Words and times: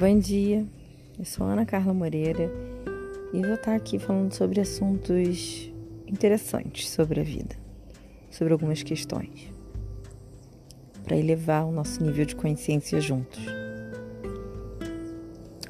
Bom 0.00 0.18
dia, 0.18 0.66
eu 1.18 1.26
sou 1.26 1.46
Ana 1.46 1.66
Carla 1.66 1.92
Moreira 1.92 2.50
e 3.34 3.42
vou 3.42 3.52
estar 3.52 3.74
aqui 3.74 3.98
falando 3.98 4.32
sobre 4.32 4.58
assuntos 4.58 5.70
interessantes 6.06 6.88
sobre 6.88 7.20
a 7.20 7.22
vida, 7.22 7.54
sobre 8.30 8.54
algumas 8.54 8.82
questões, 8.82 9.52
para 11.04 11.18
elevar 11.18 11.66
o 11.66 11.70
nosso 11.70 12.02
nível 12.02 12.24
de 12.24 12.34
consciência 12.34 12.98
juntos. 12.98 13.44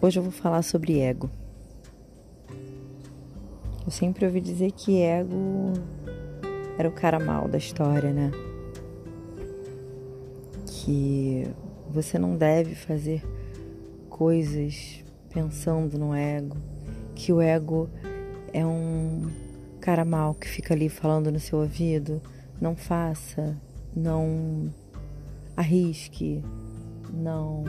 Hoje 0.01 0.21
eu 0.21 0.23
vou 0.23 0.31
falar 0.31 0.63
sobre 0.63 1.01
ego. 1.01 1.29
Eu 3.85 3.91
sempre 3.91 4.27
ouvi 4.27 4.41
dizer 4.41 4.71
que 4.71 5.03
ego 5.03 5.73
era 6.79 6.89
o 6.89 6.93
cara 6.93 7.19
mal 7.19 7.49
da 7.49 7.59
história, 7.59 8.13
né? 8.13 8.31
Que 10.67 11.49
você 11.91 12.17
não 12.17 12.37
deve 12.37 12.77
fazer 12.77 13.25
coisas 14.21 15.03
pensando 15.33 15.99
no 15.99 16.15
ego, 16.15 16.59
que 17.15 17.33
o 17.33 17.41
ego 17.41 17.89
é 18.53 18.67
um 18.67 19.31
cara 19.81 20.05
mal 20.05 20.35
que 20.35 20.47
fica 20.47 20.75
ali 20.75 20.91
falando 20.91 21.33
no 21.33 21.41
seu 21.41 21.61
ouvido, 21.61 22.21
não 22.61 22.77
faça, 22.77 23.57
não 23.97 24.71
arrisque, 25.57 26.45
não 27.11 27.65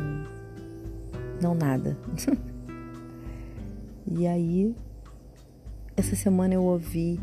não 1.41 1.55
nada. 1.55 1.98
e 4.05 4.27
aí 4.27 4.76
essa 5.96 6.18
semana 6.18 6.54
eu 6.55 6.63
ouvi 6.63 7.18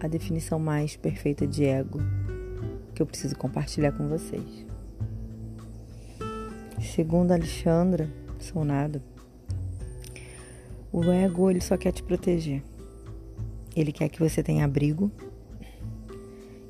a 0.00 0.08
definição 0.08 0.58
mais 0.58 0.96
perfeita 0.96 1.46
de 1.46 1.66
ego 1.66 2.00
que 2.96 3.00
eu 3.00 3.06
preciso 3.06 3.36
compartilhar 3.36 3.92
com 3.92 4.08
vocês. 4.08 4.66
Segundo 6.80 7.30
Alexandra 7.30 8.23
Sonado, 8.44 9.02
o 10.92 11.02
ego 11.10 11.50
ele 11.50 11.60
só 11.60 11.76
quer 11.76 11.92
te 11.92 12.02
proteger. 12.02 12.62
Ele 13.74 13.90
quer 13.90 14.08
que 14.08 14.20
você 14.20 14.42
tenha 14.42 14.64
abrigo, 14.64 15.10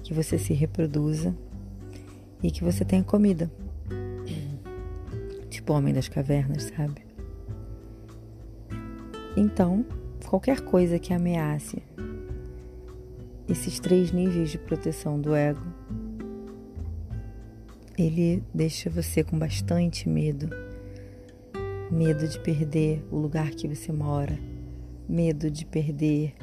que 0.03 0.15
você 0.15 0.39
se 0.39 0.55
reproduza 0.55 1.37
e 2.43 2.51
que 2.51 2.65
você 2.65 2.85
tenha 2.85 3.05
comida. 3.05 3.51
Tipo 5.51 5.75
homem 5.75 5.93
das 5.93 6.09
cavernas, 6.09 6.73
sabe? 6.75 7.05
Então, 9.37 9.85
qualquer 10.27 10.61
coisa 10.61 10.99
que 10.99 11.13
ameace 11.13 11.83
esses 13.49 13.79
três 13.79 14.11
níveis 14.11 14.51
de 14.51 14.59
proteção 14.59 15.21
do 15.21 15.35
ego, 15.35 15.61
ele 17.99 18.43
deixa 18.53 18.89
você 18.89 19.23
com 19.23 19.39
bastante 19.39 20.09
medo. 20.09 20.64
Medo 21.95 22.27
de 22.27 22.41
perder 22.41 23.07
o 23.09 23.17
lugar 23.17 23.51
que 23.53 23.69
você 23.69 23.93
mora, 23.93 24.37
medo 25.09 25.49
de 25.49 25.65
perder 25.65 26.35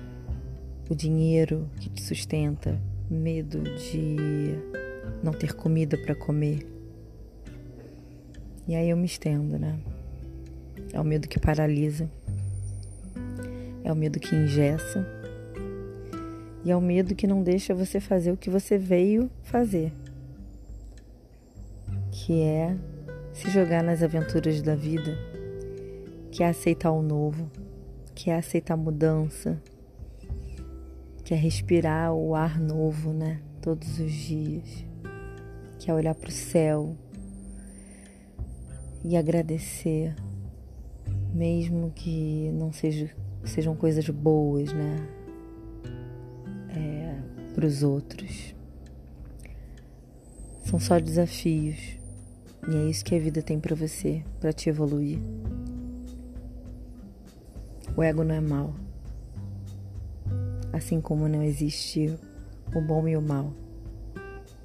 o 0.89 0.95
dinheiro 0.95 1.69
que 1.77 1.89
te 1.89 2.01
sustenta, 2.01 2.81
medo 3.09 3.61
de 3.61 4.55
não 5.21 5.33
ter 5.33 5.53
comida 5.53 5.97
para 5.97 6.15
comer. 6.15 6.65
E 8.65 8.73
aí 8.73 8.89
eu 8.89 8.95
me 8.95 9.05
estendo, 9.05 9.59
né? 9.59 9.77
É 10.93 11.01
o 11.01 11.03
medo 11.03 11.27
que 11.27 11.37
paralisa, 11.37 12.09
é 13.83 13.91
o 13.91 13.95
medo 13.95 14.21
que 14.21 14.33
ingessa. 14.33 15.05
E 16.63 16.71
é 16.71 16.75
o 16.77 16.81
medo 16.81 17.13
que 17.13 17.27
não 17.27 17.43
deixa 17.43 17.75
você 17.75 17.99
fazer 17.99 18.31
o 18.31 18.37
que 18.37 18.49
você 18.49 18.77
veio 18.77 19.29
fazer, 19.43 19.91
que 22.09 22.41
é 22.41 22.73
se 23.33 23.49
jogar 23.49 23.83
nas 23.83 24.01
aventuras 24.01 24.61
da 24.61 24.75
vida, 24.75 25.17
que 26.31 26.43
é 26.43 26.47
aceitar 26.47 26.91
o 26.91 27.01
novo, 27.01 27.51
que 28.15 28.29
é 28.29 28.37
aceitar 28.37 28.75
a 28.75 28.77
mudança, 28.77 29.61
que 31.23 31.33
é 31.33 31.37
respirar 31.37 32.13
o 32.13 32.33
ar 32.35 32.59
novo, 32.59 33.11
né? 33.13 33.41
Todos 33.61 33.99
os 33.99 34.11
dias, 34.11 34.85
que 35.77 35.91
é 35.91 35.93
olhar 35.93 36.15
para 36.15 36.29
o 36.29 36.31
céu 36.31 36.95
e 39.03 39.15
agradecer, 39.15 40.15
mesmo 41.33 41.91
que 41.91 42.51
não 42.53 42.71
seja, 42.71 43.09
sejam 43.43 43.75
coisas 43.75 44.09
boas, 44.09 44.73
né? 44.73 45.07
para 47.61 47.67
os 47.67 47.83
outros. 47.83 48.55
São 50.65 50.79
só 50.79 50.99
desafios. 50.99 51.77
E 52.67 52.75
é 52.75 52.89
isso 52.89 53.03
que 53.03 53.15
a 53.15 53.19
vida 53.19 53.41
tem 53.41 53.59
para 53.59 53.75
você, 53.75 54.23
para 54.39 54.53
te 54.53 54.69
evoluir. 54.69 55.19
O 57.95 58.01
ego 58.01 58.23
não 58.23 58.33
é 58.33 58.39
mal. 58.39 58.73
Assim 60.71 61.01
como 61.01 61.27
não 61.27 61.43
existe 61.43 62.17
o 62.73 62.79
bom 62.79 63.05
e 63.07 63.17
o 63.17 63.21
mal. 63.21 63.51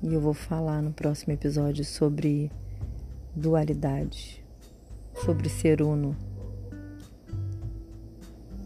E 0.00 0.14
eu 0.14 0.20
vou 0.20 0.32
falar 0.32 0.80
no 0.80 0.92
próximo 0.92 1.32
episódio 1.32 1.84
sobre 1.84 2.52
dualidade, 3.34 4.44
sobre 5.24 5.48
ser 5.48 5.82
uno, 5.82 6.16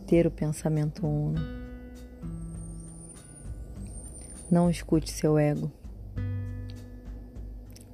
ter 0.07 0.27
o 0.27 0.31
pensamento 0.31 1.07
uno. 1.07 1.41
Não 4.51 4.69
escute 4.69 5.11
seu 5.11 5.39
ego. 5.39 5.73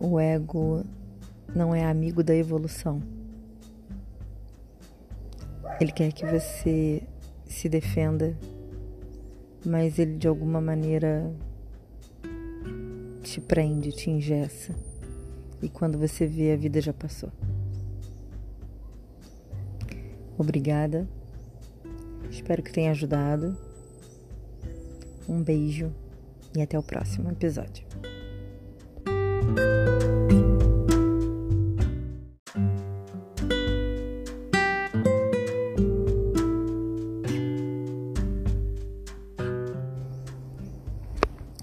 O 0.01 0.19
ego 0.19 0.85
não 1.55 1.73
é 1.73 1.85
amigo 1.85 2.25
da 2.25 2.35
evolução. 2.35 3.16
Ele 5.81 5.93
quer 5.93 6.13
que 6.13 6.25
você 6.25 7.03
se 7.45 7.69
defenda, 7.69 8.37
mas 9.65 9.99
ele 9.99 10.17
de 10.17 10.27
alguma 10.27 10.61
maneira 10.61 11.31
te 13.23 13.41
prende, 13.41 13.93
te 13.93 14.11
ingessa. 14.11 14.75
E 15.61 15.69
quando 15.69 15.99
você 15.99 16.27
vê, 16.27 16.53
a 16.53 16.57
vida 16.57 16.81
já 16.81 16.93
passou. 16.93 17.31
Obrigada. 20.39 21.09
Espero 22.31 22.63
que 22.63 22.73
tenha 22.73 22.91
ajudado. 22.91 23.57
Um 25.29 25.43
beijo 25.43 25.93
e 26.57 26.63
até 26.63 26.79
o 26.79 26.83
próximo 26.83 27.31
episódio. 27.31 27.87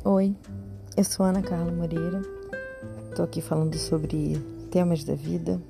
Oi, 0.06 0.36
eu 0.98 1.04
sou 1.06 1.26
Ana 1.26 1.42
Carla 1.42 1.72
Moreira. 1.72 2.22
Estou 3.10 3.24
aqui 3.24 3.40
falando 3.40 3.78
sobre 3.78 4.38
temas 4.70 5.02
da 5.06 5.16
vida 5.16 5.62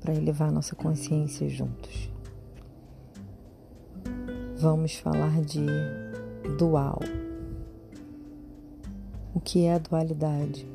para 0.00 0.12
elevar 0.12 0.50
nossa 0.50 0.74
consciência 0.74 1.48
juntos. 1.48 2.10
Vamos 4.56 4.96
falar 4.96 5.40
de 5.42 5.64
dual. 6.58 6.98
O 9.32 9.38
que 9.38 9.64
é 9.64 9.74
a 9.74 9.78
dualidade? 9.78 10.68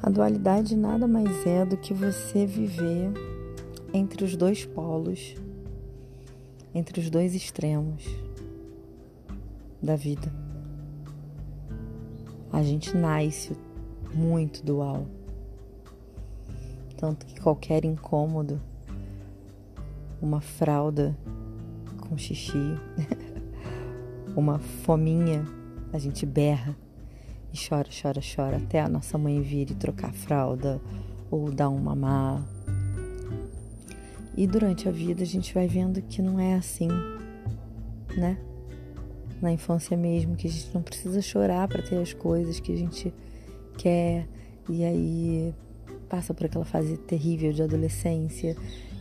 A 0.00 0.08
dualidade 0.08 0.76
nada 0.76 1.08
mais 1.08 1.44
é 1.44 1.66
do 1.66 1.76
que 1.76 1.92
você 1.92 2.46
viver 2.46 3.10
entre 3.92 4.24
os 4.24 4.36
dois 4.36 4.64
polos, 4.64 5.34
entre 6.72 7.00
os 7.00 7.10
dois 7.10 7.34
extremos 7.34 8.04
da 9.86 9.96
vida. 9.96 10.30
A 12.52 12.62
gente 12.62 12.94
nasce 12.96 13.56
muito 14.12 14.64
dual. 14.64 15.06
Tanto 16.96 17.26
que 17.26 17.40
qualquer 17.40 17.84
incômodo, 17.84 18.60
uma 20.20 20.40
fralda 20.40 21.16
com 22.00 22.16
xixi, 22.16 22.78
uma 24.36 24.58
fominha 24.58 25.44
a 25.92 25.98
gente 25.98 26.26
berra 26.26 26.76
e 27.52 27.68
chora, 27.68 27.88
chora, 27.90 28.20
chora 28.20 28.56
até 28.56 28.80
a 28.80 28.88
nossa 28.88 29.16
mãe 29.16 29.40
vir 29.40 29.70
e 29.70 29.74
trocar 29.74 30.10
a 30.10 30.12
fralda 30.12 30.80
ou 31.30 31.50
dar 31.50 31.68
um 31.68 31.78
mamar. 31.78 32.46
E 34.36 34.46
durante 34.46 34.88
a 34.88 34.92
vida 34.92 35.22
a 35.22 35.26
gente 35.26 35.54
vai 35.54 35.66
vendo 35.66 36.02
que 36.02 36.20
não 36.20 36.38
é 36.38 36.54
assim, 36.54 36.88
né? 38.16 38.38
na 39.40 39.52
infância 39.52 39.96
mesmo, 39.96 40.36
que 40.36 40.46
a 40.46 40.50
gente 40.50 40.74
não 40.74 40.82
precisa 40.82 41.20
chorar 41.20 41.68
para 41.68 41.82
ter 41.82 41.96
as 41.98 42.12
coisas 42.12 42.58
que 42.60 42.72
a 42.72 42.76
gente 42.76 43.12
quer, 43.76 44.26
e 44.68 44.84
aí 44.84 45.54
passa 46.08 46.32
por 46.32 46.46
aquela 46.46 46.64
fase 46.64 46.96
terrível 46.96 47.52
de 47.52 47.62
adolescência, 47.62 48.56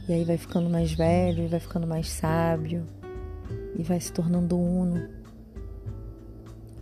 e 0.08 0.14
aí 0.14 0.24
vai 0.24 0.38
ficando 0.38 0.70
mais 0.70 0.94
velho, 0.94 1.44
e 1.44 1.48
vai 1.48 1.60
ficando 1.60 1.88
mais 1.88 2.10
sábio, 2.10 2.86
e 3.78 3.84
vai 3.84 4.00
se 4.00 4.12
tornando 4.12 4.58
uno. 4.58 5.08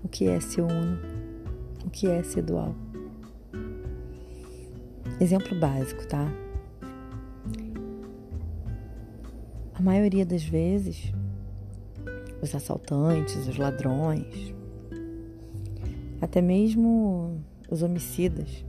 O 0.04 0.08
que 0.08 0.28
é 0.28 0.40
ser 0.40 0.62
uno? 0.62 1.00
O 1.86 1.90
que 1.90 2.08
é 2.08 2.22
ser 2.24 2.42
dual? 2.42 2.76
Exemplo 5.20 5.58
básico, 5.60 6.06
tá? 6.08 6.32
A 9.74 9.82
maioria 9.82 10.26
das 10.26 10.44
vezes, 10.44 11.14
os 12.44 12.54
assaltantes, 12.54 13.48
os 13.48 13.58
ladrões, 13.58 14.54
até 16.20 16.42
mesmo 16.42 17.42
os 17.70 17.82
homicidas, 17.82 18.66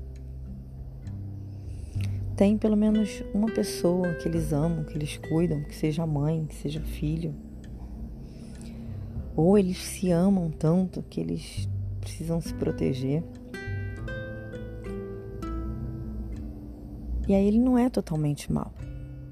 têm 2.37 2.57
pelo 2.57 2.77
menos 2.77 3.25
uma 3.35 3.51
pessoa 3.53 4.15
que 4.15 4.29
eles 4.29 4.53
amam, 4.53 4.85
que 4.85 4.97
eles 4.97 5.17
cuidam, 5.17 5.65
que 5.65 5.75
seja 5.75 6.07
mãe, 6.07 6.47
que 6.47 6.55
seja 6.55 6.81
filho. 6.81 7.35
Ou 9.37 9.59
eles 9.59 9.79
se 9.79 10.13
amam 10.13 10.51
tanto 10.51 11.03
que 11.03 11.21
eles 11.21 11.69
precisam 12.01 12.41
se 12.41 12.55
proteger. 12.55 13.25
E 17.27 17.35
aí 17.35 17.45
ele 17.45 17.59
não 17.59 17.77
é 17.77 17.91
totalmente 17.91 18.53
mal. 18.53 18.73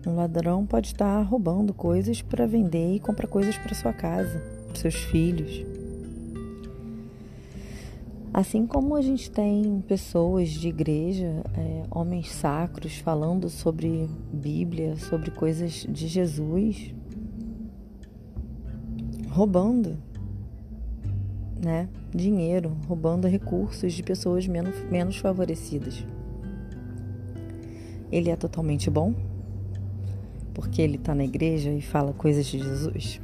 Um 0.07 0.17
ladrão 0.17 0.67
pode 0.67 0.89
estar 0.89 1.23
roubando 1.23 1.73
coisas 1.73 2.21
para 2.21 2.47
vender 2.47 2.97
e 2.97 3.01
comprar 3.01 3.29
coisas 3.29 3.57
para 3.57 3.75
sua 3.75 3.93
casa, 3.93 4.43
para 4.67 4.77
seus 4.77 4.97
filhos. 4.97 5.65
Assim 8.35 8.67
como 8.67 8.97
a 8.97 9.03
gente 9.03 9.31
tem 9.31 9.83
pessoas 9.87 10.49
de 10.49 10.69
igreja, 10.69 11.45
é, 11.55 11.83
homens 11.91 12.33
sacros, 12.33 12.97
falando 12.97 13.49
sobre 13.49 14.09
Bíblia, 14.33 14.97
sobre 14.97 15.31
coisas 15.31 15.87
de 15.89 16.09
Jesus, 16.09 16.95
roubando 19.29 19.99
né, 21.63 21.89
dinheiro, 22.13 22.77
roubando 22.89 23.29
recursos 23.29 23.93
de 23.93 24.03
pessoas 24.03 24.49
menos, 24.49 24.83
menos 24.91 25.17
favorecidas. 25.19 26.05
Ele 28.11 28.31
é 28.31 28.37
totalmente 28.37 28.91
bom? 28.91 29.15
Porque 30.55 30.83
ele 30.83 30.97
está 30.97 31.15
na 31.15 31.25
igreja 31.25 31.71
e 31.71 31.81
fala 31.81 32.13
coisas 32.13 32.47
de 32.47 32.59
Jesus? 32.59 33.21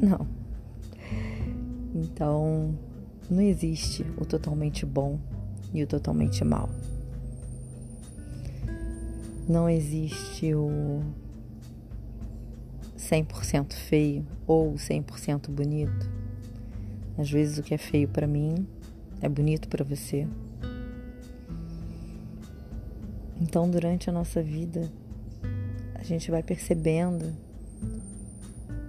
Não. 0.00 0.26
Então, 1.94 2.74
não 3.30 3.40
existe 3.40 4.04
o 4.16 4.24
totalmente 4.24 4.84
bom 4.86 5.18
e 5.72 5.82
o 5.82 5.86
totalmente 5.86 6.44
mal. 6.44 6.68
Não 9.48 9.68
existe 9.68 10.54
o 10.54 11.02
100% 12.96 13.72
feio 13.72 14.24
ou 14.46 14.74
100% 14.74 15.50
bonito. 15.50 16.10
Às 17.18 17.30
vezes 17.30 17.58
o 17.58 17.62
que 17.62 17.74
é 17.74 17.78
feio 17.78 18.08
para 18.08 18.26
mim 18.26 18.66
é 19.20 19.28
bonito 19.28 19.68
para 19.68 19.84
você. 19.84 20.26
Então, 23.40 23.68
durante 23.68 24.08
a 24.08 24.12
nossa 24.12 24.42
vida, 24.42 24.90
a 26.00 26.02
gente 26.02 26.30
vai 26.30 26.42
percebendo 26.42 27.36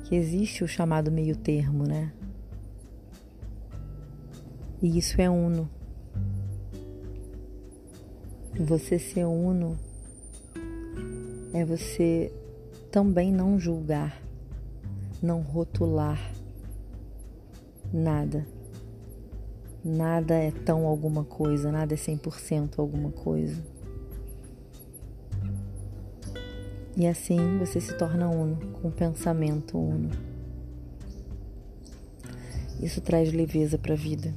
que 0.06 0.16
existe 0.16 0.64
o 0.64 0.68
chamado 0.68 1.12
meio 1.12 1.36
termo, 1.36 1.84
né? 1.84 2.14
E 4.82 4.98
isso 4.98 5.22
é 5.22 5.30
uno. 5.30 5.70
Você 8.58 8.98
ser 8.98 9.26
uno 9.26 9.78
é 11.54 11.66
você 11.66 12.32
também 12.90 13.32
não 13.32 13.60
julgar, 13.60 14.22
não 15.22 15.42
rotular 15.42 16.34
nada. 17.94 18.48
Nada 19.84 20.36
é 20.36 20.52
tão 20.52 20.86
alguma 20.88 21.26
coisa, 21.26 21.72
nada 21.72 21.94
é 21.94 21.98
100% 21.98 22.80
alguma 22.80 23.12
coisa. 23.12 23.62
E 26.96 27.08
assim 27.08 27.58
você 27.58 27.80
se 27.80 27.98
torna 27.98 28.30
uno, 28.30 28.58
com 28.74 28.90
um 28.90 28.92
pensamento 28.92 29.78
uno. 29.78 30.10
Isso 32.82 33.00
traz 33.00 33.32
leveza 33.32 33.78
para 33.78 33.94
a 33.94 33.98
vida. 33.98 34.34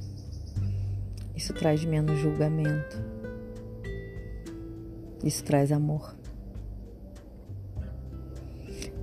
Isso 1.35 1.53
traz 1.53 1.83
menos 1.83 2.17
julgamento. 2.19 3.03
Isso 5.23 5.43
traz 5.43 5.71
amor. 5.71 6.15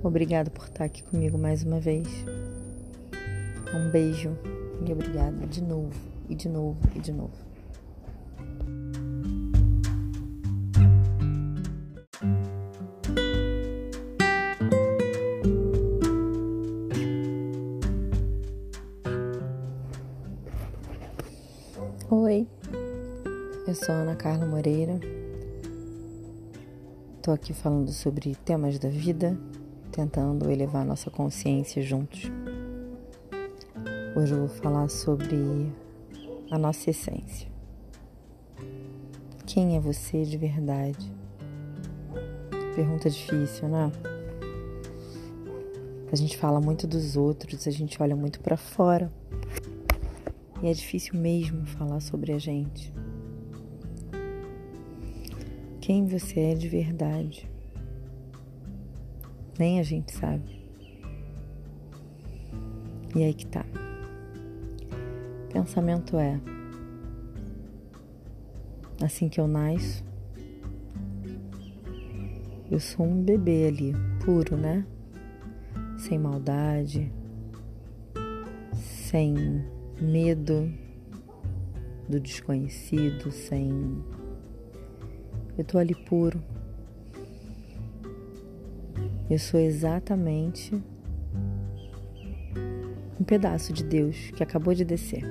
Obrigado 0.01 0.49
por 0.49 0.65
estar 0.65 0.85
aqui 0.85 1.03
comigo 1.03 1.37
mais 1.37 1.63
uma 1.63 1.79
vez. 1.79 2.07
Um 3.73 3.89
beijo 3.89 4.31
e 4.85 4.91
obrigada 4.91 5.45
de 5.47 5.61
novo, 5.61 5.99
e 6.27 6.35
de 6.35 6.49
novo, 6.49 6.77
e 6.95 6.99
de 6.99 7.11
novo. 7.11 7.52
Estou 27.23 27.33
aqui 27.33 27.53
falando 27.53 27.89
sobre 27.89 28.35
temas 28.35 28.77
da 28.77 28.89
vida, 28.89 29.39
tentando 29.93 30.51
elevar 30.51 30.83
nossa 30.83 31.09
consciência 31.09 31.81
juntos. 31.81 32.23
Hoje 34.13 34.33
eu 34.33 34.39
vou 34.39 34.49
falar 34.49 34.89
sobre 34.89 35.71
a 36.51 36.57
nossa 36.57 36.89
essência. 36.89 37.47
Quem 39.45 39.77
é 39.77 39.79
você 39.79 40.25
de 40.25 40.37
verdade? 40.37 41.09
Pergunta 42.75 43.09
difícil, 43.09 43.69
né? 43.69 43.89
A 46.11 46.15
gente 46.17 46.35
fala 46.37 46.59
muito 46.59 46.85
dos 46.85 47.15
outros, 47.15 47.65
a 47.65 47.71
gente 47.71 48.03
olha 48.03 48.17
muito 48.17 48.41
para 48.41 48.57
fora. 48.57 49.09
E 50.61 50.67
é 50.67 50.73
difícil 50.73 51.17
mesmo 51.17 51.65
falar 51.67 52.01
sobre 52.01 52.33
a 52.33 52.37
gente. 52.37 52.93
Quem 55.85 56.05
você 56.05 56.39
é 56.39 56.55
de 56.55 56.69
verdade? 56.69 57.45
Nem 59.59 59.81
a 59.81 59.83
gente 59.83 60.13
sabe. 60.13 60.63
E 63.13 63.21
aí 63.21 63.33
que 63.33 63.45
tá. 63.45 63.65
Pensamento 65.51 66.17
é: 66.17 66.39
assim 69.03 69.27
que 69.27 69.41
eu 69.41 69.45
nasço, 69.45 70.05
eu 72.71 72.79
sou 72.79 73.05
um 73.05 73.21
bebê 73.21 73.67
ali, 73.67 73.93
puro, 74.23 74.55
né? 74.55 74.85
Sem 75.97 76.17
maldade, 76.17 77.11
sem 78.71 79.35
medo 79.99 80.73
do 82.07 82.21
desconhecido, 82.21 83.29
sem. 83.33 84.01
Eu 85.57 85.63
tô 85.63 85.77
ali 85.77 85.93
puro. 85.93 86.41
Eu 89.29 89.37
sou 89.37 89.59
exatamente 89.59 90.73
um 93.19 93.23
pedaço 93.23 93.71
de 93.71 93.83
Deus 93.83 94.31
que 94.31 94.43
acabou 94.43 94.73
de 94.73 94.83
descer. 94.83 95.23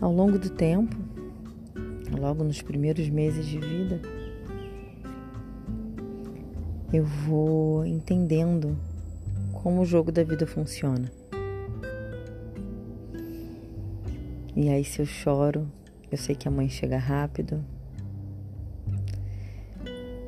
Ao 0.00 0.12
longo 0.12 0.38
do 0.38 0.50
tempo, 0.50 0.96
logo 2.18 2.44
nos 2.44 2.60
primeiros 2.62 3.08
meses 3.08 3.46
de 3.46 3.58
vida, 3.58 4.00
eu 6.92 7.04
vou 7.04 7.84
entendendo 7.86 8.76
como 9.52 9.82
o 9.82 9.84
jogo 9.84 10.12
da 10.12 10.22
vida 10.22 10.46
funciona. 10.46 11.10
E 14.54 14.68
aí, 14.68 14.84
se 14.84 15.00
eu 15.00 15.06
choro, 15.06 15.66
eu 16.10 16.18
sei 16.18 16.34
que 16.34 16.46
a 16.46 16.50
mãe 16.50 16.68
chega 16.68 16.98
rápido. 16.98 17.64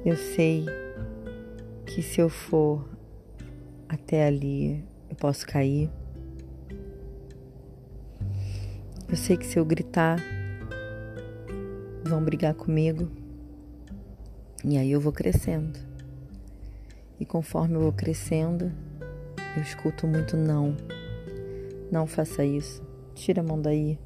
Eu 0.05 0.17
sei 0.17 0.67
que 1.87 2.03
se 2.03 2.21
eu 2.21 2.29
for 2.29 2.89
até 3.89 4.27
ali, 4.27 4.85
eu 5.09 5.17
posso 5.17 5.47
cair. 5.47 5.91
Eu 9.09 9.17
sei 9.17 9.37
que 9.37 9.47
se 9.47 9.59
eu 9.59 9.65
gritar, 9.65 10.19
vão 12.05 12.23
brigar 12.23 12.55
comigo. 12.55 13.11
E 14.65 14.77
aí 14.77 14.91
eu 14.91 15.01
vou 15.01 15.13
crescendo. 15.13 15.79
E 17.21 17.25
conforme 17.25 17.77
eu 17.77 17.81
vou 17.81 17.93
crescendo, 17.93 18.73
eu 19.57 19.63
escuto 19.63 20.07
muito 20.07 20.37
não. 20.37 20.77
Não 21.91 22.07
faça 22.07 22.45
isso. 22.45 22.83
Tira 23.15 23.41
a 23.41 23.45
mão 23.45 23.61
daí. 23.61 23.99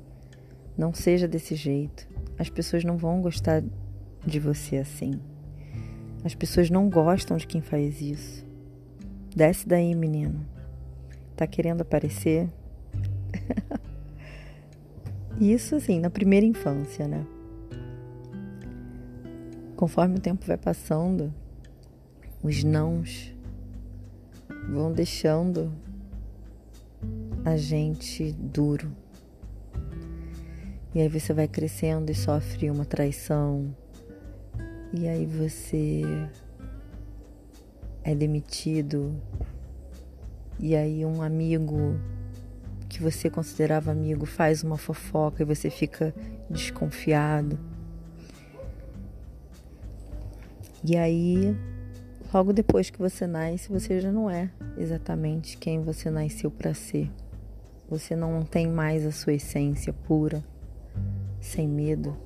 Não 0.76 0.92
seja 0.92 1.28
desse 1.28 1.54
jeito. 1.54 2.08
As 2.38 2.48
pessoas 2.48 2.84
não 2.84 2.96
vão 2.96 3.20
gostar 3.20 3.62
de 4.24 4.38
você 4.38 4.76
assim. 4.76 5.20
As 6.24 6.34
pessoas 6.34 6.70
não 6.70 6.88
gostam 6.88 7.36
de 7.36 7.46
quem 7.46 7.60
faz 7.60 8.00
isso. 8.00 8.46
Desce 9.34 9.66
daí, 9.66 9.94
menino. 9.94 10.46
Tá 11.36 11.46
querendo 11.46 11.80
aparecer? 11.80 12.48
isso 15.40 15.74
assim, 15.74 15.98
na 15.98 16.10
primeira 16.10 16.46
infância, 16.46 17.08
né? 17.08 17.26
Conforme 19.76 20.16
o 20.16 20.20
tempo 20.20 20.46
vai 20.46 20.56
passando, 20.56 21.34
os 22.42 22.62
nãos 22.62 23.34
vão 24.70 24.92
deixando 24.92 25.72
a 27.44 27.56
gente 27.56 28.32
duro. 28.32 28.94
E 30.94 31.00
aí 31.00 31.08
você 31.08 31.32
vai 31.32 31.48
crescendo 31.48 32.10
e 32.10 32.14
sofre 32.14 32.70
uma 32.70 32.84
traição. 32.84 33.74
E 34.92 35.08
aí 35.08 35.24
você 35.24 36.02
é 38.04 38.14
demitido. 38.14 39.14
E 40.58 40.76
aí 40.76 41.04
um 41.04 41.22
amigo 41.22 41.98
que 42.90 43.02
você 43.02 43.30
considerava 43.30 43.90
amigo 43.90 44.26
faz 44.26 44.62
uma 44.62 44.76
fofoca 44.76 45.42
e 45.42 45.46
você 45.46 45.70
fica 45.70 46.14
desconfiado. 46.50 47.58
E 50.84 50.96
aí, 50.96 51.56
logo 52.34 52.52
depois 52.52 52.90
que 52.90 52.98
você 52.98 53.26
nasce, 53.26 53.70
você 53.70 53.98
já 53.98 54.12
não 54.12 54.28
é 54.28 54.50
exatamente 54.76 55.56
quem 55.56 55.80
você 55.80 56.10
nasceu 56.10 56.50
para 56.50 56.74
ser. 56.74 57.10
Você 57.88 58.14
não 58.14 58.42
tem 58.42 58.66
mais 58.66 59.06
a 59.06 59.12
sua 59.12 59.34
essência 59.34 59.92
pura, 59.92 60.44
sem 61.42 61.68
medo. 61.68 62.16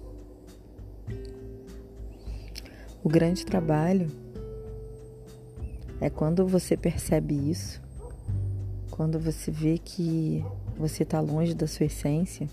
O 3.03 3.09
grande 3.09 3.45
trabalho 3.45 4.09
é 6.01 6.11
quando 6.11 6.47
você 6.47 6.77
percebe 6.77 7.35
isso, 7.35 7.81
quando 8.91 9.19
você 9.19 9.51
vê 9.51 9.79
que 9.79 10.45
você 10.77 11.03
está 11.03 11.19
longe 11.19 11.55
da 11.55 11.67
sua 11.67 11.87
essência. 11.87 12.49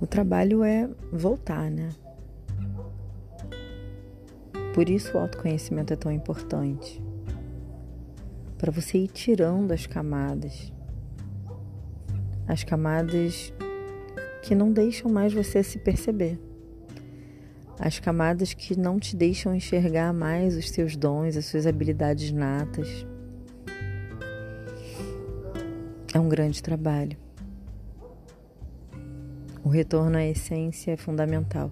O 0.00 0.06
trabalho 0.06 0.64
é 0.64 0.88
voltar, 1.12 1.70
né? 1.70 1.90
Por 4.74 4.88
isso 4.88 5.16
o 5.16 5.20
autoconhecimento 5.20 5.92
é 5.92 5.96
tão 5.96 6.12
importante. 6.12 7.02
Para 8.56 8.72
você 8.72 8.98
ir 8.98 9.08
tirando 9.08 9.72
as 9.72 9.86
camadas. 9.86 10.72
As 12.46 12.64
camadas 12.64 13.52
que 14.42 14.54
não 14.54 14.72
deixam 14.72 15.10
mais 15.10 15.32
você 15.32 15.62
se 15.62 15.78
perceber. 15.78 16.38
As 17.78 17.98
camadas 17.98 18.52
que 18.54 18.78
não 18.78 18.98
te 18.98 19.14
deixam 19.14 19.54
enxergar 19.54 20.12
mais 20.12 20.56
os 20.56 20.70
seus 20.70 20.96
dons, 20.96 21.36
as 21.36 21.46
suas 21.46 21.66
habilidades 21.66 22.32
natas. 22.32 23.06
É 26.12 26.18
um 26.18 26.28
grande 26.28 26.62
trabalho. 26.62 27.16
O 29.62 29.68
retorno 29.68 30.16
à 30.16 30.24
essência 30.24 30.92
é 30.92 30.96
fundamental. 30.96 31.70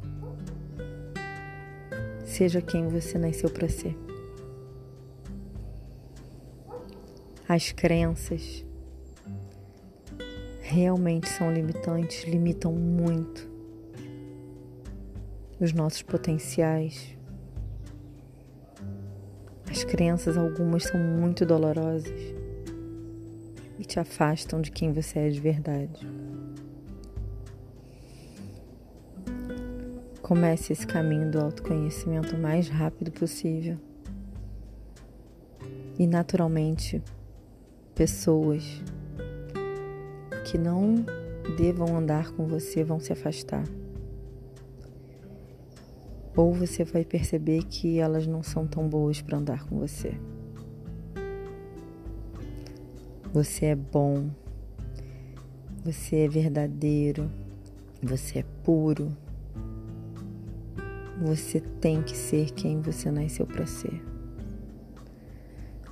Seja 2.25 2.61
quem 2.61 2.89
você 2.89 3.17
nasceu 3.17 3.49
para 3.49 3.69
ser. 3.69 3.97
As 7.49 7.73
crenças 7.73 8.66
realmente 10.67 11.29
são 11.29 11.53
limitantes, 11.53 12.25
limitam 12.25 12.73
muito 12.73 13.49
os 15.61 15.73
nossos 15.73 16.03
potenciais. 16.03 17.17
As 19.71 19.85
crenças, 19.85 20.37
algumas 20.37 20.85
são 20.85 20.99
muito 20.99 21.47
dolorosas 21.47 22.35
e 23.79 23.85
te 23.85 24.01
afastam 24.01 24.61
de 24.61 24.73
quem 24.73 24.93
você 24.93 25.21
é 25.21 25.29
de 25.29 25.41
verdade. 25.41 26.07
Comece 30.21 30.73
esse 30.73 30.87
caminho 30.87 31.31
do 31.31 31.39
autoconhecimento 31.39 32.35
o 32.35 32.39
mais 32.39 32.69
rápido 32.69 33.13
possível. 33.13 33.79
E 35.97 36.07
naturalmente, 36.07 37.01
pessoas 37.95 38.83
que 40.47 40.57
não 40.57 41.05
devam 41.57 41.97
andar 41.97 42.33
com 42.33 42.47
você 42.47 42.83
vão 42.83 42.99
se 43.00 43.12
afastar. 43.12 43.65
Ou 46.37 46.53
você 46.53 46.85
vai 46.85 47.05
perceber 47.05 47.65
que 47.65 47.99
elas 47.99 48.26
não 48.26 48.43
são 48.43 48.67
tão 48.67 48.88
boas 48.88 49.21
para 49.21 49.38
andar 49.38 49.67
com 49.67 49.79
você. 49.79 50.15
Você 53.33 53.67
é 53.67 53.76
bom, 53.76 54.31
você 55.85 56.17
é 56.17 56.29
verdadeiro, 56.29 57.31
você 58.03 58.38
é 58.38 58.45
puro 58.62 59.11
você 61.21 61.61
tem 61.61 62.03
que 62.03 62.17
ser 62.17 62.50
quem 62.50 62.81
você 62.81 63.11
nasceu 63.11 63.47
para 63.47 63.67
ser. 63.67 64.03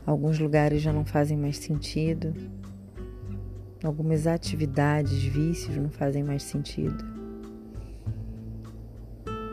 Alguns 0.05 0.39
lugares 0.39 0.83
já 0.83 0.93
não 0.93 1.05
fazem 1.05 1.37
mais 1.37 1.57
sentido. 1.57 2.35
Algumas 3.85 4.27
atividades, 4.27 5.23
vícios 5.25 5.77
não 5.77 5.91
fazem 5.91 6.25
mais 6.25 6.43
sentido. 6.43 7.05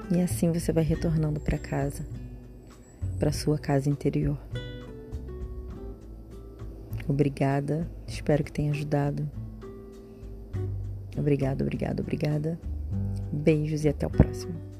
E 0.09 0.21
assim 0.21 0.53
você 0.53 0.71
vai 0.71 0.85
retornando 0.85 1.39
para 1.41 1.57
casa, 1.57 2.07
para 3.19 3.33
sua 3.33 3.59
casa 3.59 3.89
interior. 3.89 4.37
Obrigada, 7.09 7.91
espero 8.07 8.41
que 8.41 8.53
tenha 8.53 8.71
ajudado. 8.71 9.29
Obrigada, 11.17 11.61
obrigada, 11.61 12.01
obrigada. 12.01 12.59
Beijos 13.33 13.83
e 13.83 13.89
até 13.89 14.07
o 14.07 14.09
próximo. 14.09 14.70